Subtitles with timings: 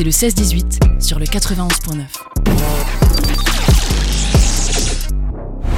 [0.00, 2.04] c'est le 16-18 sur le 91.9.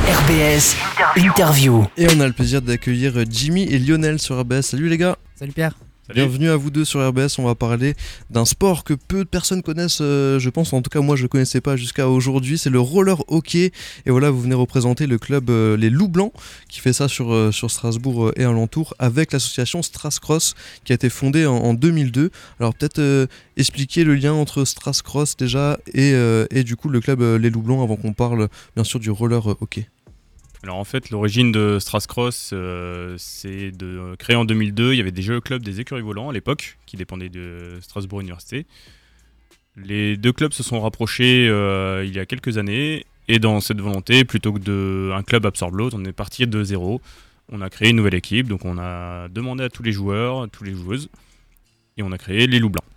[0.07, 0.77] RBS
[1.17, 1.85] Interview.
[1.97, 4.63] Et on a le plaisir d'accueillir Jimmy et Lionel sur RBS.
[4.63, 5.75] Salut les gars Salut Pierre
[6.09, 7.39] Bienvenue à vous deux sur RBS.
[7.39, 7.95] On va parler
[8.29, 10.73] d'un sport que peu de personnes connaissent, euh, je pense.
[10.73, 12.59] En tout cas, moi, je ne connaissais pas jusqu'à aujourd'hui.
[12.59, 13.71] C'est le roller hockey.
[14.05, 16.33] Et voilà, vous venez représenter le club euh, Les Loups
[16.69, 20.55] qui fait ça sur, euh, Strasbourg et alentour, avec l'association Strascross,
[20.85, 22.31] qui a été fondée en, en 2002.
[22.59, 26.15] Alors, peut-être expliquer le lien entre Strascross déjà et,
[26.51, 29.47] et du coup le club Les Loups Blancs avant qu'on parle, bien sûr, du roller
[29.47, 29.87] hockey.
[30.63, 34.93] Alors en fait, l'origine de Strascross, euh, c'est de créé en 2002.
[34.93, 38.21] Il y avait déjà le club des écuries volants à l'époque, qui dépendait de Strasbourg
[38.21, 38.67] Université.
[39.77, 43.81] Les deux clubs se sont rapprochés euh, il y a quelques années, et dans cette
[43.81, 47.01] volonté, plutôt que de un club absorbe l'autre, on est parti de zéro.
[47.51, 50.49] On a créé une nouvelle équipe, donc on a demandé à tous les joueurs, à
[50.49, 51.09] tous les joueuses,
[51.97, 52.92] et on a créé les Loups Blancs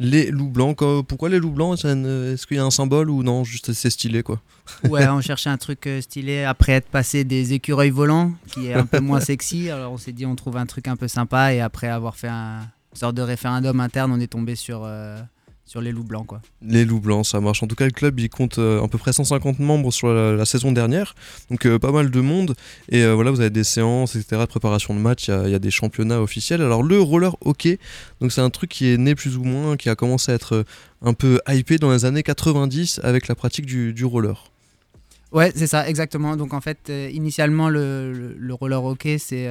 [0.00, 0.76] les loups blancs.
[1.06, 4.24] Pourquoi les loups blancs Est-ce qu'il y a un symbole ou non Juste c'est stylé
[4.24, 4.40] quoi?
[4.88, 8.74] Ouais, on cherchait un truc euh, stylé après être passé des écureuils volants, qui est
[8.74, 9.68] un peu moins sexy.
[9.70, 12.28] Alors on s'est dit on trouve un truc un peu sympa et après avoir fait
[12.28, 12.60] un
[12.92, 15.20] une sorte de référendum interne, on est tombé sur euh,
[15.70, 16.42] sur les loups blancs quoi.
[16.62, 17.62] Les loups blancs, ça marche.
[17.62, 20.44] En tout cas, le club il compte euh, à peu près 150 membres sur la,
[20.44, 21.14] saison dernière,
[21.48, 22.56] donc euh, pas mal de monde.
[22.88, 25.28] Et euh, voilà, vous avez des séances, etc., de préparation de match.
[25.28, 26.60] Il y, a des championnats officiels.
[26.60, 27.78] Alors le roller hockey,
[28.20, 30.64] donc c'est un truc qui est né plus ou moins, qui a commencé à être
[31.02, 34.50] un peu hypé dans les années 90 avec la pratique du, roller.
[35.30, 36.36] Ouais, c'est ça, exactement.
[36.36, 39.46] Donc en fait, initialement, le, roller hockey, c'était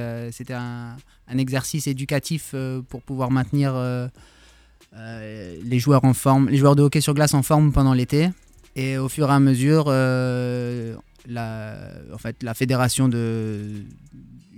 [0.52, 0.96] un,
[1.28, 2.54] un, exercice éducatif
[2.90, 3.72] pour pouvoir maintenir
[4.96, 8.30] euh, les joueurs en forme, les joueurs de hockey sur glace en forme pendant l'été.
[8.76, 10.94] Et au fur et à mesure, euh,
[11.28, 11.76] la,
[12.12, 13.84] en fait, la fédération de,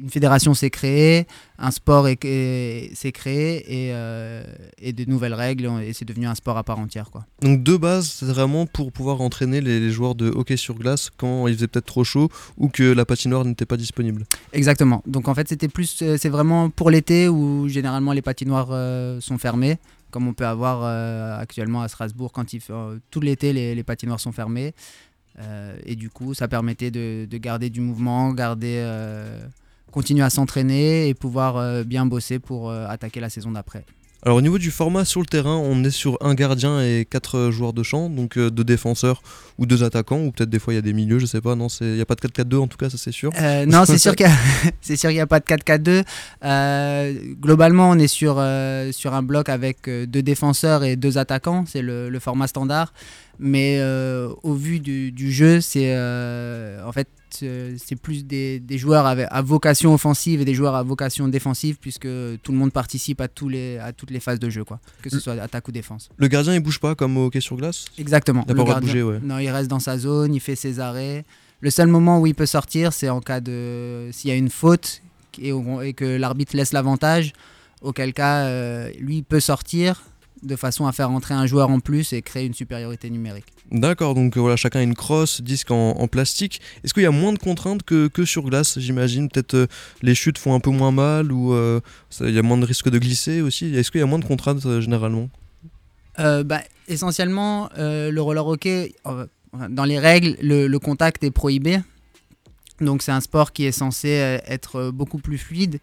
[0.01, 1.27] une fédération s'est créée,
[1.59, 4.43] un sport s'est créé et, euh,
[4.79, 7.11] et, de nouvelles règles et c'est devenu un sport à part entière.
[7.11, 7.25] Quoi.
[7.41, 11.47] Donc de base, c'est vraiment pour pouvoir entraîner les, joueurs de hockey sur glace quand
[11.47, 14.25] il faisait peut-être trop chaud ou que la patinoire n'était pas disponible.
[14.53, 15.03] Exactement.
[15.07, 18.69] Donc en fait, c'était plus, c'est vraiment pour l'été où généralement les patinoires
[19.21, 19.79] sont fermées
[20.13, 23.83] comme on peut avoir euh, actuellement à Strasbourg quand il fait, euh, tout l'été les,
[23.83, 24.75] patinoires sont fermées.
[25.41, 28.87] Euh, et du coup, ça permettait de, garder du mouvement, garder,
[29.91, 33.85] continuer à s'entraîner et pouvoir bien bosser pour attaquer la saison d'après.
[34.25, 37.51] Alors au niveau du format sur le terrain, on est sur un gardien et quatre
[37.51, 39.21] joueurs de champ, donc euh, deux défenseurs
[39.59, 41.57] ou deux attaquants, ou peut-être des fois il y a des milieux, je sais pas,
[41.57, 43.33] non, il n'y a pas de 4-4-2 en tout cas, ça c'est sûr.
[43.41, 46.05] Euh, non, c'est sûr qu'il n'y a, pas de 4-4-2.
[46.45, 48.35] Euh, globalement, on est sur,
[48.93, 52.93] sur un bloc avec deux défenseurs et deux attaquants, c'est le, format standard.
[53.41, 53.83] Mais
[54.45, 60.41] au vu du, du jeu, c'est en fait c'est plus des, joueurs à, vocation offensive
[60.41, 62.09] et des joueurs à vocation défensive, puisque
[62.43, 65.11] tout le monde participe à, tous les, à toutes les phases de jeu, quoi, que
[65.11, 66.09] ce soit attaque ou défense.
[66.17, 67.87] Le gardien, il bouge pas comme au hockey sur glace?
[67.99, 68.45] Exactement.
[68.49, 69.21] Il pas bouger, ouais.
[69.23, 71.25] Non, il reste dans sa zone, il fait ses arrêts.
[71.61, 74.09] Le seul moment où il peut sortir, c'est en cas de.
[74.13, 75.03] s'il y a une faute
[75.39, 77.33] et, que l'arbitre laisse l'avantage,
[77.81, 80.03] auquel cas, euh, lui, il peut sortir
[80.43, 83.47] de façon à faire entrer un joueur en plus et créer une supériorité numérique.
[83.71, 86.61] D'accord, donc voilà, chacun a une crosse, disque en, plastique.
[86.85, 89.29] Est-ce qu'il y a moins de contraintes que, que sur glace, j'imagine?
[89.29, 89.67] Peut-être euh,
[90.03, 91.81] les chutes font un peu moins mal ou euh,
[92.21, 93.75] il y a moins de risque de glisser aussi?
[93.75, 95.31] Est-ce qu'il y a moins de contraintes euh, généralement?
[96.19, 98.95] Bah, Essentiellement, le roller hockey,
[99.71, 101.79] dans les règles, le, contact est prohibé.
[102.81, 104.09] Donc c'est un sport qui est censé
[104.47, 105.79] être beaucoup plus fluide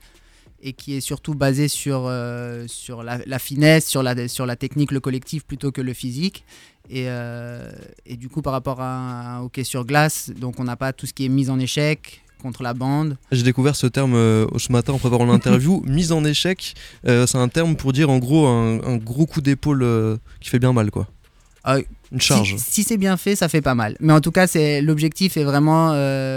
[0.61, 2.11] et qui est surtout basé sur,
[2.67, 6.43] sur la, finesse, sur la, sur la technique, le collectif plutôt que le physique.
[6.89, 7.69] Et, euh,
[8.05, 11.05] et, du coup, par rapport à un hockey sur glace, donc on n'a pas tout
[11.05, 13.17] ce qui est mise en échec contre la bande.
[13.31, 15.83] J'ai découvert ce terme euh, ce matin en préparant l'interview.
[15.85, 16.73] mise en échec,
[17.05, 19.85] euh, c'est un terme pour dire en gros un, gros coup d'épaule
[20.39, 21.07] qui fait bien mal, quoi.
[22.11, 22.55] Une charge.
[22.57, 23.95] Si, c'est bien fait, ça fait pas mal.
[23.99, 25.89] Mais en tout cas, c'est l'objectif est vraiment,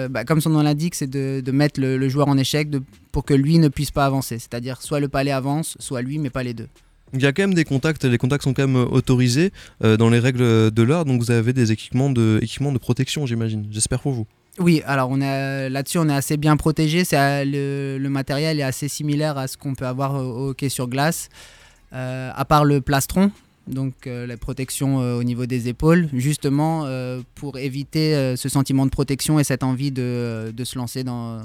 [0.09, 2.83] bah, comme son nom l'indique, c'est de, de, mettre le, le, joueur en échec de,
[3.11, 4.39] pour que lui ne puisse pas avancer.
[4.39, 6.69] C'est-à-dire soit le palais avance, soit lui, mais pas les deux.
[7.15, 9.53] Il y a quand même des contacts, les contacts sont quand même euh, autorisés
[9.85, 13.27] euh, dans les règles de l'art, donc vous avez des équipements de, équipements de protection,
[13.27, 13.67] j'imagine.
[13.71, 14.27] J'espère pour vous.
[14.59, 17.03] Oui, alors on est là-dessus, on est assez bien protégé.
[17.13, 21.29] Le, le, matériel est assez similaire à ce qu'on peut avoir au hockey sur glace,
[21.93, 23.31] euh, à part le plastron,
[23.67, 26.87] donc la protection au niveau des épaules, justement
[27.35, 31.41] pour éviter ce sentiment de protection et cette envie de, de se lancer dans,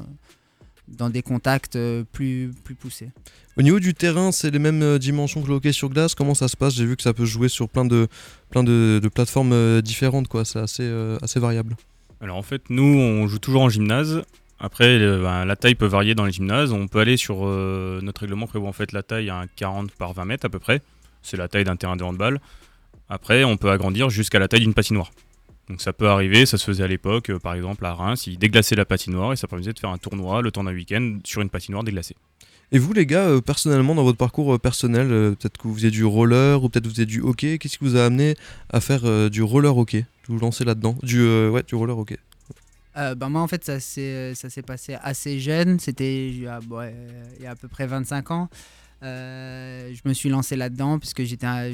[0.87, 1.77] dans des contacts
[2.11, 3.09] plus, plus poussés.
[3.57, 6.13] Au niveau du terrain, c'est les mêmes euh, dimensions que le hockey sur glace.
[6.13, 6.75] Comment ça se passe?
[6.75, 8.07] J'ai vu que ça peut jouer sur plein de,
[8.51, 10.27] plein de, plateformes euh, différentes.
[10.27, 10.45] quoi.
[10.45, 11.75] C'est assez, euh, assez variable.
[12.21, 14.21] Alors en fait, nous, on joue toujours en gymnase.
[14.59, 16.71] Après, ben, la taille peut varier dans les gymnases.
[16.71, 20.25] On peut aller sur notre règlement prévoit en fait la taille à 40 par 20
[20.25, 20.81] mètres à peu près.
[21.21, 22.39] C'est la taille d'un terrain de handball.
[23.09, 25.11] Après, on peut agrandir jusqu'à la taille d'une patinoire.
[25.69, 28.37] Donc ça peut arriver, ça se faisait à l'époque, euh, par exemple à Reims, ils
[28.37, 31.41] déglaçaient la patinoire et ça permettait de faire un tournoi le temps d'un week-end sur
[31.41, 32.15] une patinoire déglacée.
[32.71, 35.91] Et vous les gars, euh, personnellement, dans votre parcours euh, personnel, peut-être que vous faisiez
[35.91, 38.35] du roller ou peut-être vous faisiez du hockey, qu'est-ce qui vous a amené
[38.69, 42.17] à faire du roller hockey De vous lancer là-dedans du, euh, ouais, du roller hockey?
[42.97, 45.79] Euh, bah, moi, en fait, ça s'est ça s'est passé assez jeune.
[45.79, 46.95] C'était il y a- ouais,
[47.37, 48.49] il y a à peu près 25 ans.
[49.03, 51.71] Euh, je me suis lancé là-dedans parce que j'étais un,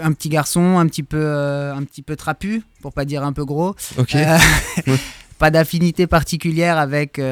[0.00, 3.32] un petit garçon, un petit, peu, euh, un petit peu trapu, pour pas dire un
[3.32, 3.74] peu gros.
[3.98, 4.14] Ok.
[4.14, 4.38] Euh,
[4.86, 4.96] Ouais.
[5.40, 7.22] Pas d'affinité particulière avec euh,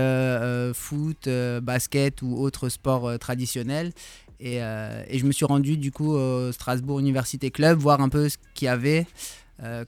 [0.70, 3.92] euh, foot, euh, basket ou autres sports traditionnels.
[4.40, 8.30] Et, et je me suis rendu du coup au Strasbourg Université Club voir un peu
[8.30, 9.06] ce qu'il y avait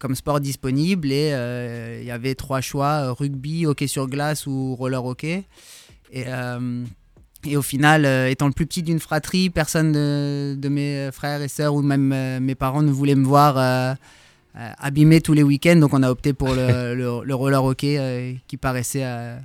[0.01, 1.11] comme sport disponible.
[1.13, 1.31] Et
[2.01, 5.45] il y avait trois choix rugby, hockey sur glace ou roller hockey.
[6.13, 6.25] Et,
[7.47, 11.41] et au final, euh, étant le plus petit d'une fratrie, personne de, de mes frères
[11.43, 13.95] et sœurs ou même euh, mes parents ne voulaient me voir euh,
[14.57, 15.77] euh, abîmer tous les week-ends.
[15.77, 19.37] Donc on a opté pour le, le- le roller hockey euh, qui paraissait euh,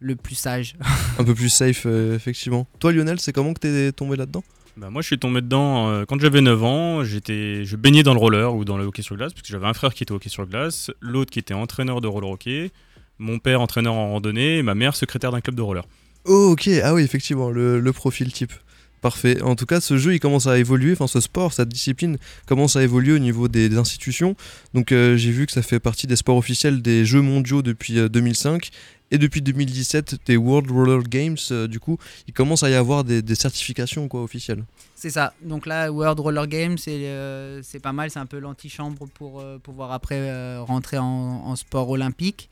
[0.00, 0.76] le plus sage.
[1.18, 2.66] Un peu plus safe, euh, effectivement.
[2.78, 4.44] Toi, Lionel, c'est comment que t'es tombé là-dedans?
[4.76, 7.04] Bah, moi, je suis tombé dedans euh, quand j'avais 9 ans.
[7.04, 9.66] J'étais, je baignais dans le roller ou dans le hockey sur glace, parce que j'avais
[9.66, 12.70] un frère qui était hockey sur glace, l'autre qui était entraîneur de roller hockey,
[13.18, 15.84] mon père entraîneur en randonnée, et ma mère secrétaire d'un club de roller.
[16.24, 18.52] Oh, ok, ah oui, effectivement, le, profil type.
[19.00, 19.42] Parfait.
[19.42, 22.16] En tout cas, ce jeu, il commence à évoluer, enfin ce sport, cette discipline
[22.46, 24.34] commence à évoluer au niveau des, institutions.
[24.72, 27.98] Donc euh, j'ai vu que ça fait partie des sports officiels des Jeux mondiaux depuis
[27.98, 28.70] euh, 2005
[29.10, 31.36] et depuis 2017 des World Roller Games.
[31.50, 34.64] euh, du coup, il commence à y avoir des, certifications quoi officielles.
[34.96, 35.34] C'est ça.
[35.42, 38.10] Donc là, World Roller Games, c'est euh, pas mal.
[38.10, 42.48] C'est un peu l'antichambre pour euh, pouvoir après euh, rentrer en, en sport olympique.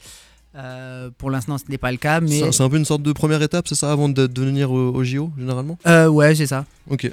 [0.55, 3.13] Euh, pour l'instant, ce n'est pas le cas, mais C'est un peu une sorte de
[3.13, 5.79] première étape, c'est ça, avant de, de venir au, au JO généralement?
[5.87, 6.67] Euh, ouais, c'est ça.
[6.91, 7.11] Ok.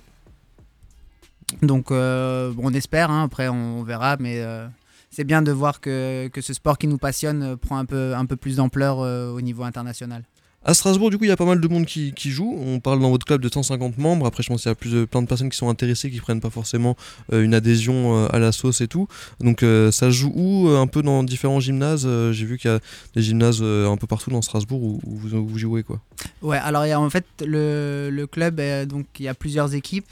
[1.62, 3.09] Donc, euh, bon, on espère.
[3.12, 4.68] hein, après, on, verra, mais euh,
[5.09, 8.25] c'est bien de voir que, que ce sport qui nous passionne prend un peu, un
[8.25, 10.24] peu plus d'ampleur au niveau international.
[10.65, 12.53] À Strasbourg, du coup, il y a pas mal de monde qui, joue.
[12.61, 14.25] On parle dans votre club de 150 membres.
[14.25, 16.50] Après, je pense qu'il y a plein de personnes qui sont intéressées, qui prennent pas
[16.50, 16.97] forcément
[17.31, 19.07] euh, une adhésion euh, à la sauce et tout.
[19.39, 22.07] Donc, euh, ça joue où Un peu dans différents gymnases?
[22.31, 22.79] J'ai vu qu'il y a
[23.15, 26.01] des gymnases un peu partout dans Strasbourg où, vous, jouez, quoi.
[26.41, 30.09] Ouais, alors y a, en fait, le, club, donc il y a plusieurs équipes.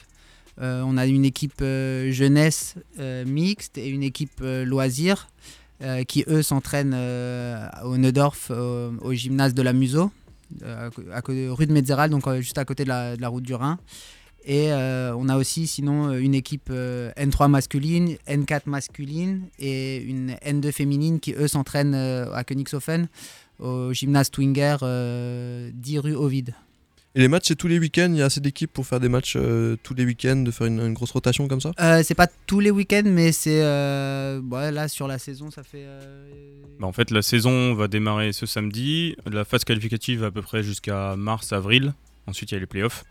[0.59, 2.75] On a une équipe jeunesse
[3.25, 5.27] mixte et une équipe loisirs
[6.07, 6.95] qui, eux, s'entraînent
[7.83, 10.09] au Neudorf, au, au gymnase de la Museau,
[10.61, 13.79] co- à rue de Metzeral, donc euh, juste à côté de la, route du Rhin.
[14.45, 19.97] Et euh, on a aussi sinon euh, une équipe euh, N3 masculine, N4 masculine et
[19.97, 23.07] une N2 féminine qui, eux, s'entraînent euh, à Königshofen
[23.59, 26.53] au gymnase Twinger, euh, 10 rue Ovid.
[27.17, 28.09] Et les matchs, c'est tous les week-ends.
[28.11, 30.67] Il y a assez d'équipes pour faire des matchs euh, tous les week-ends, de faire
[30.67, 31.71] une, une grosse rotation comme ça?
[31.79, 33.63] Euh, c'est pas tous les week-ends, mais c'est.
[33.63, 35.81] euh, ouais, là, sur la saison, ça fait.
[35.81, 36.29] euh,
[36.79, 39.15] Bah, en fait, la saison va démarrer ce samedi.
[39.25, 41.95] La phase qualificative à peu près jusqu'à mars-avril.
[42.27, 43.03] Ensuite, il y a les playoffs.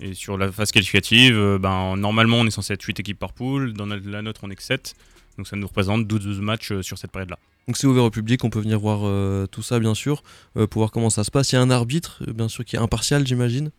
[0.00, 3.32] Et sur la phase qualificative, euh, ben, normalement, on est censé être 8 équipes par
[3.32, 3.72] poule.
[3.72, 4.94] Dans la la nôtre, on est que 7.
[5.38, 7.38] Donc ça nous représente 12 matchs euh, sur cette période-là.
[7.68, 10.22] Donc c'est ouvert au public, on peut venir voir euh, tout ça bien sûr,
[10.56, 11.50] euh, pour voir comment ça se passe.
[11.50, 13.72] Il y a un arbitre, euh, bien sûr, qui est impartial j'imagine.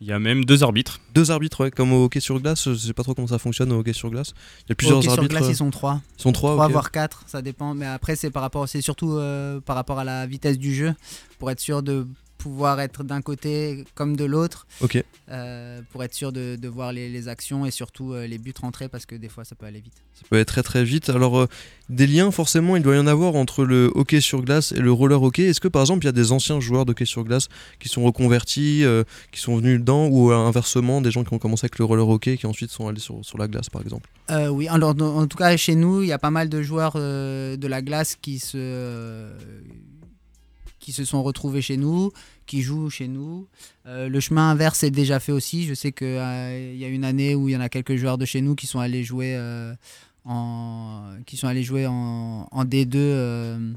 [0.00, 1.00] Il y a même deux arbitres.
[1.14, 3.72] Deux arbitres, ouais, comme au hockey sur glace, je sais pas trop comment ça fonctionne
[3.72, 4.32] au hockey sur glace.
[4.66, 5.34] Il y a au plusieurs hockey sur arbitres.
[5.34, 6.00] glace, euh, ils sont trois.
[6.18, 7.74] ils sont trois, Trois, voire quatre, ça dépend.
[7.74, 10.94] Mais après, c'est par rapport, c'est surtout euh, par rapport à la vitesse du jeu,
[11.38, 12.06] pour être sûr de
[12.38, 15.02] pouvoir être d'un côté comme de l'autre, Ok.
[15.30, 18.54] euh, pour être sûr de, de voir les, les actions et surtout euh, les buts
[18.60, 19.92] rentrer, parce que des fois, ça peut aller vite.
[20.14, 21.10] Ça peut être très très vite.
[21.10, 21.46] Alors, euh,
[21.88, 24.92] des liens, forcément, il doit y en avoir entre le hockey sur glace et le
[24.92, 25.44] roller hockey.
[25.44, 27.48] Est-ce que par exemple, il y a des anciens joueurs de hockey sur glace
[27.80, 28.84] qui sont reconvertis,
[29.32, 32.36] qui sont venus dedans, ou inversement, des gens qui ont commencé avec le roller hockey
[32.36, 34.08] qui ensuite sont allés sur, sur la glace, par exemple?
[34.50, 37.66] Oui, alors, en tout cas chez nous, il y a pas mal de joueurs de
[37.66, 39.28] la glace qui se,
[40.80, 42.12] qui se sont retrouvés chez nous,
[42.46, 43.46] qui jouent chez nous.
[43.86, 45.64] Euh, le chemin inverse est déjà fait aussi.
[45.66, 48.24] Je sais qu'il y a une année où il y en a quelques joueurs de
[48.24, 49.74] chez nous qui sont allés jouer, euh,
[50.24, 53.72] en, qui sont allés jouer en, en D2 euh,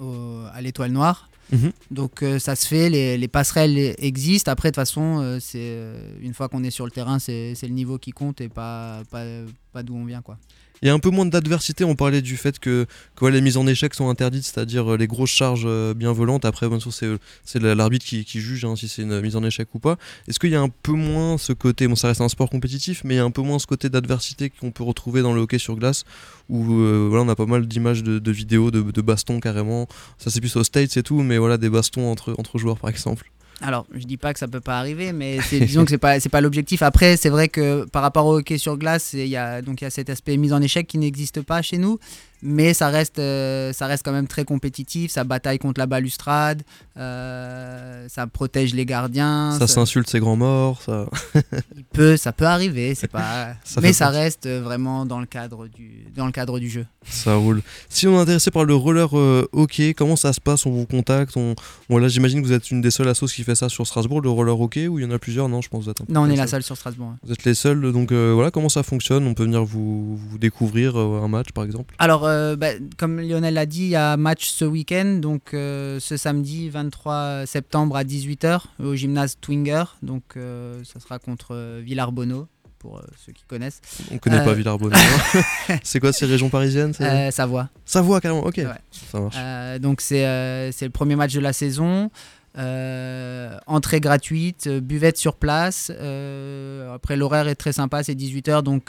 [0.00, 1.28] au- à l'Étoile Noire.
[1.52, 1.72] Mhm.
[1.90, 4.52] Donc euh, ça se fait, les, les passerelles existent.
[4.52, 7.54] Après, de toute façon, euh, c'est euh, une fois qu'on est sur le terrain, c'est
[7.56, 9.24] c'est le niveau qui compte et pas, pas,
[9.72, 10.22] pas d'où on vient.
[10.22, 10.38] quoi.
[10.82, 11.84] Il y a un peu moins d'adversité.
[11.84, 12.86] On parlait du fait que,
[13.22, 16.44] les mises en échec sont interdites, c'est-à-dire euh, les grosses charges euh, bien volantes.
[16.44, 19.68] Après, bien sûr, c'est, euh, l'arbitre qui, juge hein, si c'est une mise en échec
[19.74, 19.98] ou pas.
[20.26, 23.02] Est-ce qu'il y a un peu moins ce côté, bon, ça reste un sport compétitif,
[23.04, 25.42] mais il y a un peu moins ce côté d'adversité qu'on peut retrouver dans le
[25.42, 26.04] hockey sur glace,
[26.48, 29.86] où on a pas mal d'images de, vidéos, de, bastons carrément.
[30.18, 33.30] Ça, c'est plus aux States et tout, mais voilà, des bastons entre joueurs par exemple.
[33.62, 36.28] Alors, je dis pas que ça peut pas arriver, mais disons que c'est pas c'est
[36.28, 36.82] pas l'objectif.
[36.82, 39.84] Après, c'est vrai que par rapport au hockey sur glace, il y a donc il
[39.84, 41.98] y a cet aspect mise en échec qui n'existe pas chez nous,
[42.42, 45.10] mais ça reste euh, ça reste quand même très compétitif.
[45.10, 46.62] Ça bataille contre la balustrade,
[46.96, 49.56] euh, ça protège les gardiens.
[49.58, 51.06] Ça s'insulte ses grands morts, ça.
[51.76, 54.20] il peut ça peut arriver, c'est pas Ça mais ça partie.
[54.20, 56.86] reste euh, vraiment dans le cadre du dans le cadre du jeu.
[57.04, 57.62] Ça roule.
[57.88, 60.66] Si on est intéressé par le roller euh, hockey, comment ça se passe?
[60.66, 61.54] On vous contacte on...
[61.88, 64.20] Bon, là, j'imagine que vous êtes une des seules assos qui fait ça sur Strasbourg,
[64.20, 65.48] le roller hockey, ou il y en a plusieurs?
[65.48, 67.08] Non, je pense que vous êtes un peu Non, on est la seule sur Strasbourg.
[67.08, 67.16] ouais.
[67.24, 69.26] Vous êtes les seuls, donc voilà, comment ça fonctionne?
[69.26, 71.94] On peut venir vous, vous découvrir un match, par exemple?
[71.98, 72.68] Alors, euh, bah,
[72.98, 77.44] comme Lionel l'a dit, il y a match ce week-end, donc euh, ce samedi 23
[77.46, 79.84] septembre à 18h au gymnase Twinger.
[80.02, 83.80] Donc, euh, ça sera contre Villarbonneau, pour ceux qui connaissent.
[84.10, 84.96] On connaît pas Villarbonneau.
[84.96, 85.76] hein.
[85.82, 87.68] c'est quoi, c'est région parisienne c'est- Euh, Savoie.
[87.84, 88.56] Savoie, carrément, ok.
[88.56, 88.66] Ouais.
[89.12, 89.80] Ça marche.
[89.80, 92.10] Donc, c'est le premier match de la saison.
[92.58, 95.92] Euh, entrée gratuite, euh, buvette sur place.
[95.94, 98.88] Euh, après, l'horaire est très sympa, c'est 18h, donc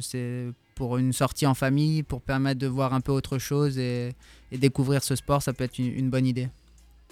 [0.00, 0.46] c'est
[0.76, 4.12] pour une sortie en famille, pour permettre de voir un peu autre chose et,
[4.52, 6.48] et découvrir ce sport, ça peut être une- une bonne idée.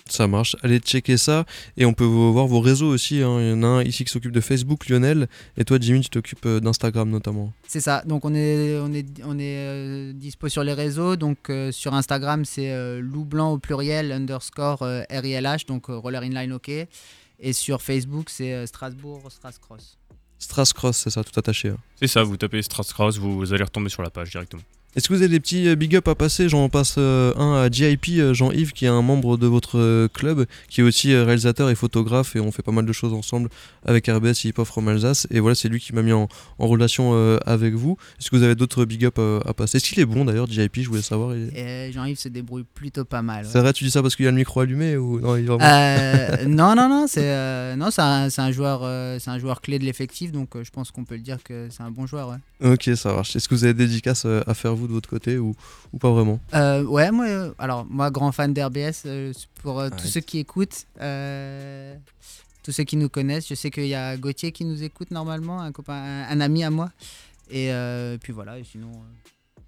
[0.06, 0.54] Ça marche.
[0.62, 1.46] Allez checker ça.
[1.78, 3.22] Et on peut voir vos réseaux aussi.
[3.22, 3.40] hein.
[3.40, 5.28] Il y en a un ici qui s'occupe de Facebook, Lionel.
[5.56, 7.54] Et toi, Jimmy, tu t'occupes euh, d'Instagram notamment.
[7.66, 8.02] C'est ça.
[8.04, 11.16] Donc on est on est on est euh, dispo sur les réseaux.
[11.16, 14.80] Donc euh, sur Instagram c'est euh, loup blanc au pluriel underscore
[15.10, 16.86] RILH donc roller inline hockey.
[17.40, 19.96] Et sur Facebook c'est Strasbourg Strascross.
[20.44, 21.70] Strasscross, c'est ça, tout attaché.
[21.70, 21.76] hein.
[21.96, 24.62] C'est ça, vous tapez Strascross, vous, vous allez retomber sur la page directement.
[24.96, 26.48] Est-ce que vous avez des petits euh, big up à passer?
[26.48, 30.46] J'en passe euh, un à JIP, euh, Jean-Yves, qui est un membre de votre club,
[30.68, 33.48] qui est aussi réalisateur et photographe, et on fait pas mal de choses ensemble
[33.84, 35.26] avec RBS et Hip Hop From Alsace.
[35.32, 36.28] Et voilà, c'est lui qui m'a mis en,
[36.60, 37.12] en relation
[37.44, 37.96] avec vous.
[38.20, 39.78] Est-ce que vous avez d'autres big up à passer?
[39.78, 41.34] Est-ce qu'il est bon d'ailleurs, JIP Je voulais savoir.
[41.34, 43.44] il Jean-Yves se débrouille plutôt pas mal.
[43.44, 43.50] ouais.
[43.50, 45.50] C'est vrai, tu dis ça parce qu'il y a le micro allumé ou non, il
[45.50, 48.80] Euh, non non non c'est euh, non c'est un, joueur
[49.20, 51.82] c'est un joueur clé de l'effectif donc je pense qu'on peut le dire que c'est
[51.82, 52.28] un bon joueur.
[52.28, 52.72] Ouais.
[52.72, 53.34] Ok, ça marche.
[53.34, 54.83] Est-ce que vous avez des dédicaces à faire vous?
[54.86, 55.54] De votre côté ou,
[55.92, 56.40] ou pas vraiment?
[56.54, 60.86] Euh, ouais, moi, euh, alors moi, grand fan d'RBS, euh, pour tous ceux qui écoutent,
[62.62, 65.60] tous ceux qui nous connaissent, je sais qu'il y a Gauthier qui nous écoute normalement,
[65.60, 66.90] un copain, un, un ami à moi.
[67.50, 67.70] Et
[68.20, 68.90] puis voilà, et sinon.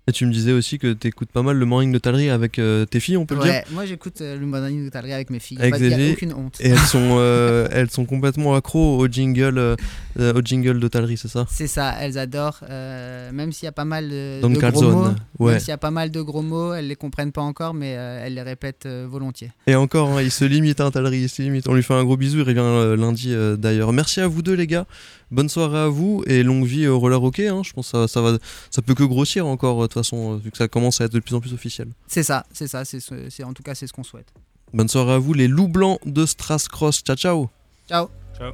[0.09, 2.61] Et tu me disais aussi que tu écoutes pas mal le morning de Talerie avec
[2.61, 5.13] euh, tes filles, on peut le dire ouais, moi j'écoute euh, le Modern de Tallery
[5.13, 5.59] avec mes filles.
[5.61, 6.59] Avec Il n'y a aucune honte.
[6.61, 9.75] Et elles sont, euh, elles sont complètement accros au jingle, euh,
[10.17, 11.45] au jingle de Talerie, c'est ça?
[11.51, 12.63] C'est ça, elles adorent.
[12.71, 15.53] même s'il y a pas mal de, de gros mots, ouais.
[15.53, 17.97] même s'il y a pas mal de gros mots, elles les comprennent pas encore, mais
[17.97, 19.51] euh, elles les répètent euh, volontiers.
[19.67, 21.69] Et encore, hein, il se limite, hein, Talerie, il se limite.
[21.69, 23.93] On lui fait un gros bisou, il revient euh, lundi euh, d'ailleurs.
[23.93, 24.87] Merci à vous deux, les gars.
[25.31, 27.49] Bonne soirée à vous et longue vie au roller hockey.
[27.49, 27.63] hein.
[27.65, 28.39] Je pense que ça, ça, va,
[28.71, 31.21] ça peut que grossir encore, de toute façon, vu que ça commence à être de
[31.21, 31.89] plus en plus officiel.
[32.07, 34.29] C'est ça, c'est ça, c'est ce- c'est en tout cas c'est ce qu'on souhaite.
[34.73, 37.01] Bonne soirée à vous, les loups blancs de Strasscross.
[37.03, 37.51] Ciao, ciao
[37.89, 38.09] Ciao.
[38.39, 38.53] Ciao.